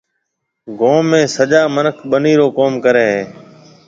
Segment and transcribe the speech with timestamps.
[0.79, 3.21] گوم ۾ سجا مِنک ٻنِي رو ڪوم ڪريَ هيَ۔